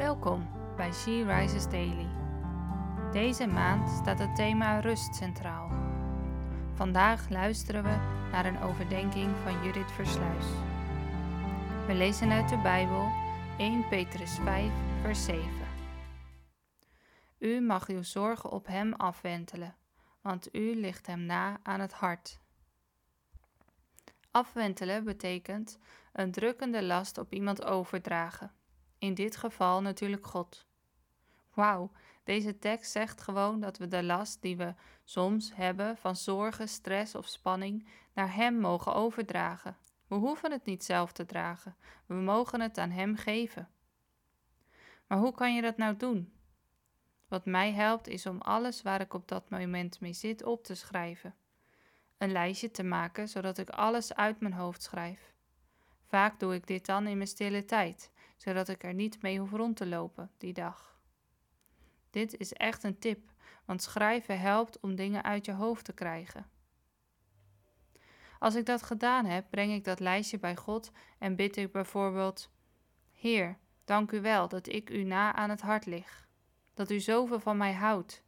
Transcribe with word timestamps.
Welkom 0.00 0.48
bij 0.76 0.92
She 0.92 1.24
Rises 1.24 1.68
Daily. 1.68 2.08
Deze 3.12 3.46
maand 3.46 3.90
staat 3.90 4.18
het 4.18 4.36
thema 4.36 4.78
rust 4.78 5.14
centraal. 5.14 5.68
Vandaag 6.74 7.28
luisteren 7.28 7.82
we 7.82 7.96
naar 8.32 8.46
een 8.46 8.60
overdenking 8.60 9.36
van 9.42 9.64
Judith 9.64 9.92
Versluis. 9.92 10.44
We 11.86 11.94
lezen 11.94 12.30
uit 12.30 12.48
de 12.48 12.58
Bijbel 12.58 13.08
1 13.58 13.88
Petrus 13.88 14.34
5, 14.34 14.72
vers 15.02 15.24
7. 15.24 15.50
U 17.38 17.60
mag 17.60 17.88
uw 17.88 18.02
zorgen 18.02 18.50
op 18.50 18.66
Hem 18.66 18.92
afwentelen, 18.92 19.76
want 20.20 20.54
U 20.54 20.74
ligt 20.74 21.06
Hem 21.06 21.26
na 21.26 21.60
aan 21.62 21.80
het 21.80 21.92
hart. 21.92 22.40
Afwentelen 24.30 25.04
betekent 25.04 25.78
een 26.12 26.30
drukkende 26.30 26.82
last 26.82 27.18
op 27.18 27.32
iemand 27.32 27.64
overdragen. 27.64 28.58
In 29.00 29.14
dit 29.14 29.36
geval 29.36 29.82
natuurlijk 29.82 30.26
God. 30.26 30.66
Wauw, 31.54 31.90
deze 32.24 32.58
tekst 32.58 32.90
zegt 32.90 33.20
gewoon 33.20 33.60
dat 33.60 33.78
we 33.78 33.88
de 33.88 34.02
last 34.02 34.42
die 34.42 34.56
we 34.56 34.74
soms 35.04 35.54
hebben 35.54 35.96
van 35.96 36.16
zorgen, 36.16 36.68
stress 36.68 37.14
of 37.14 37.26
spanning 37.26 37.88
naar 38.14 38.34
Hem 38.34 38.54
mogen 38.54 38.94
overdragen. 38.94 39.76
We 40.06 40.14
hoeven 40.14 40.50
het 40.50 40.64
niet 40.64 40.84
zelf 40.84 41.12
te 41.12 41.26
dragen, 41.26 41.76
we 42.06 42.14
mogen 42.14 42.60
het 42.60 42.78
aan 42.78 42.90
Hem 42.90 43.16
geven. 43.16 43.68
Maar 45.06 45.18
hoe 45.18 45.32
kan 45.32 45.54
je 45.54 45.62
dat 45.62 45.76
nou 45.76 45.96
doen? 45.96 46.32
Wat 47.28 47.44
mij 47.44 47.72
helpt 47.72 48.08
is 48.08 48.26
om 48.26 48.40
alles 48.40 48.82
waar 48.82 49.00
ik 49.00 49.14
op 49.14 49.28
dat 49.28 49.50
moment 49.50 50.00
mee 50.00 50.12
zit 50.12 50.42
op 50.42 50.64
te 50.64 50.74
schrijven. 50.74 51.34
Een 52.18 52.32
lijstje 52.32 52.70
te 52.70 52.82
maken 52.82 53.28
zodat 53.28 53.58
ik 53.58 53.70
alles 53.70 54.14
uit 54.14 54.40
mijn 54.40 54.52
hoofd 54.52 54.82
schrijf. 54.82 55.32
Vaak 56.06 56.40
doe 56.40 56.54
ik 56.54 56.66
dit 56.66 56.86
dan 56.86 57.06
in 57.06 57.16
mijn 57.16 57.28
stille 57.28 57.64
tijd, 57.64 58.10
zodat 58.42 58.68
ik 58.68 58.84
er 58.84 58.94
niet 58.94 59.22
mee 59.22 59.38
hoef 59.38 59.50
rond 59.50 59.76
te 59.76 59.86
lopen 59.86 60.30
die 60.38 60.52
dag. 60.52 60.98
Dit 62.10 62.36
is 62.36 62.52
echt 62.52 62.82
een 62.82 62.98
tip, 62.98 63.32
want 63.64 63.82
schrijven 63.82 64.40
helpt 64.40 64.80
om 64.80 64.94
dingen 64.94 65.22
uit 65.22 65.44
je 65.44 65.52
hoofd 65.52 65.84
te 65.84 65.92
krijgen. 65.92 66.46
Als 68.38 68.54
ik 68.54 68.66
dat 68.66 68.82
gedaan 68.82 69.24
heb, 69.24 69.46
breng 69.50 69.72
ik 69.72 69.84
dat 69.84 70.00
lijstje 70.00 70.38
bij 70.38 70.56
God 70.56 70.92
en 71.18 71.36
bid 71.36 71.56
ik 71.56 71.72
bijvoorbeeld: 71.72 72.50
Heer, 73.12 73.58
dank 73.84 74.12
u 74.12 74.20
wel 74.20 74.48
dat 74.48 74.68
ik 74.68 74.90
u 74.90 75.02
na 75.02 75.32
aan 75.32 75.50
het 75.50 75.60
hart 75.60 75.86
lig, 75.86 76.28
dat 76.74 76.90
u 76.90 77.00
zoveel 77.00 77.40
van 77.40 77.56
mij 77.56 77.72
houdt. 77.72 78.22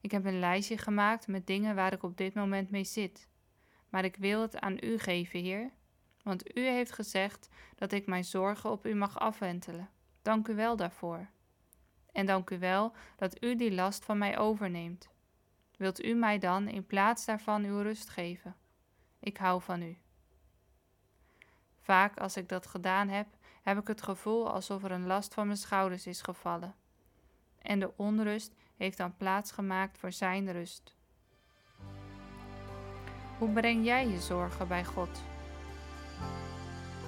Ik 0.00 0.10
heb 0.10 0.24
een 0.24 0.38
lijstje 0.38 0.78
gemaakt 0.78 1.26
met 1.26 1.46
dingen 1.46 1.74
waar 1.74 1.92
ik 1.92 2.02
op 2.02 2.16
dit 2.16 2.34
moment 2.34 2.70
mee 2.70 2.84
zit, 2.84 3.28
maar 3.88 4.04
ik 4.04 4.16
wil 4.16 4.40
het 4.40 4.60
aan 4.60 4.76
u 4.80 4.98
geven, 4.98 5.40
Heer, 5.40 5.70
want 6.22 6.56
u 6.56 6.66
heeft 6.66 6.92
gezegd 6.92 7.48
dat 7.74 7.92
ik 7.92 8.06
mijn 8.06 8.24
zorgen 8.24 8.70
op 8.70 8.86
u 8.86 8.94
mag 8.94 9.18
afwentelen. 9.18 9.90
Dank 10.22 10.48
u 10.48 10.54
wel 10.54 10.76
daarvoor. 10.76 11.28
En 12.12 12.26
dank 12.26 12.50
u 12.50 12.58
wel 12.58 12.92
dat 13.16 13.42
u 13.44 13.56
die 13.56 13.72
last 13.72 14.04
van 14.04 14.18
mij 14.18 14.38
overneemt. 14.38 15.10
Wilt 15.76 16.04
u 16.04 16.14
mij 16.14 16.38
dan 16.38 16.68
in 16.68 16.86
plaats 16.86 17.24
daarvan 17.24 17.64
uw 17.64 17.80
rust 17.80 18.08
geven? 18.08 18.56
Ik 19.20 19.36
hou 19.36 19.62
van 19.62 19.82
u. 19.82 19.98
Vaak 21.80 22.18
als 22.18 22.36
ik 22.36 22.48
dat 22.48 22.66
gedaan 22.66 23.08
heb, 23.08 23.26
heb 23.62 23.78
ik 23.78 23.86
het 23.86 24.02
gevoel 24.02 24.50
alsof 24.52 24.84
er 24.84 24.90
een 24.90 25.06
last 25.06 25.34
van 25.34 25.46
mijn 25.46 25.58
schouders 25.58 26.06
is 26.06 26.22
gevallen. 26.22 26.74
En 27.58 27.78
de 27.78 27.96
onrust 27.96 28.54
heeft 28.76 28.96
dan 28.96 29.16
plaats 29.16 29.52
gemaakt 29.52 29.98
voor 29.98 30.12
Zijn 30.12 30.52
rust. 30.52 30.94
Hoe 33.38 33.52
breng 33.52 33.84
jij 33.84 34.08
je 34.08 34.20
zorgen 34.20 34.68
bij 34.68 34.84
God? 34.84 35.31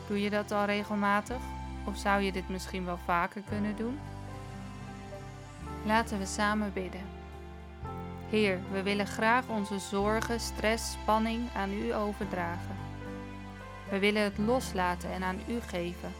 Doe 0.07 0.21
je 0.21 0.31
dat 0.31 0.53
al 0.53 0.65
regelmatig? 0.65 1.41
Of 1.85 1.97
zou 1.97 2.23
je 2.23 2.33
dit 2.33 2.49
misschien 2.49 2.85
wel 2.85 2.99
vaker 3.05 3.43
kunnen 3.49 3.77
doen? 3.77 3.99
Laten 5.87 6.19
we 6.19 6.27
samen 6.27 6.73
bidden. 6.73 7.01
Heer, 8.31 8.61
we 8.73 8.83
willen 8.83 9.07
graag 9.07 9.49
onze 9.49 9.79
zorgen, 9.79 10.41
stress, 10.41 10.93
spanning 10.93 11.49
aan 11.57 11.73
U 11.73 11.95
overdragen. 11.95 12.77
We 13.91 13.99
willen 13.99 14.23
het 14.23 14.39
loslaten 14.39 15.13
en 15.13 15.23
aan 15.23 15.39
U 15.49 15.61
geven. 15.61 16.13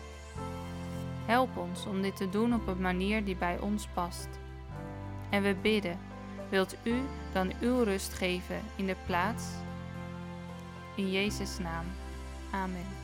Help 1.27 1.57
ons 1.57 1.87
om 1.87 2.03
dit 2.03 2.17
te 2.17 2.29
doen 2.29 2.55
op 2.55 2.67
een 2.67 2.81
manier 2.81 3.25
die 3.25 3.37
bij 3.37 3.59
ons 3.59 3.89
past. 3.95 4.29
En 5.31 5.43
we 5.43 5.55
bidden, 5.63 5.99
wilt 6.49 6.77
U 6.83 7.03
dan 7.33 7.53
uw 7.61 7.83
rust 7.83 8.13
geven 8.13 8.61
in 8.77 8.87
de 8.87 8.97
plaats? 9.07 9.45
In 10.95 11.11
Jezus' 11.11 11.59
naam. 11.59 11.85
Amen. 12.51 13.04